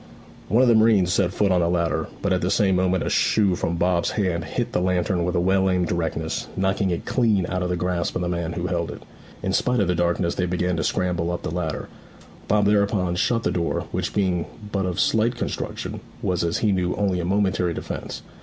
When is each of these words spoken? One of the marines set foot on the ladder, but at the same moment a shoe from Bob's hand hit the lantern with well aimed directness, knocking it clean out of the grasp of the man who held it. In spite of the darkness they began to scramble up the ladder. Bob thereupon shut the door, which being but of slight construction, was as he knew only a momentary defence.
One 0.47 0.63
of 0.63 0.67
the 0.67 0.73
marines 0.73 1.13
set 1.13 1.31
foot 1.31 1.51
on 1.51 1.59
the 1.61 1.69
ladder, 1.69 2.07
but 2.23 2.33
at 2.33 2.41
the 2.41 2.49
same 2.49 2.77
moment 2.77 3.05
a 3.05 3.09
shoe 3.11 3.55
from 3.55 3.75
Bob's 3.75 4.09
hand 4.09 4.45
hit 4.45 4.71
the 4.71 4.81
lantern 4.81 5.23
with 5.23 5.35
well 5.35 5.69
aimed 5.69 5.89
directness, 5.89 6.47
knocking 6.57 6.89
it 6.89 7.05
clean 7.05 7.45
out 7.47 7.61
of 7.61 7.69
the 7.69 7.75
grasp 7.75 8.15
of 8.15 8.23
the 8.23 8.27
man 8.27 8.53
who 8.53 8.65
held 8.65 8.89
it. 8.89 9.03
In 9.43 9.53
spite 9.53 9.79
of 9.79 9.87
the 9.87 9.93
darkness 9.93 10.33
they 10.33 10.47
began 10.47 10.75
to 10.77 10.83
scramble 10.83 11.29
up 11.29 11.43
the 11.43 11.51
ladder. 11.51 11.87
Bob 12.47 12.65
thereupon 12.65 13.13
shut 13.15 13.43
the 13.43 13.51
door, 13.51 13.81
which 13.91 14.11
being 14.11 14.47
but 14.71 14.87
of 14.87 14.99
slight 14.99 15.35
construction, 15.35 15.99
was 16.23 16.43
as 16.43 16.57
he 16.57 16.71
knew 16.71 16.95
only 16.95 17.19
a 17.19 17.23
momentary 17.25 17.75
defence. 17.75 18.23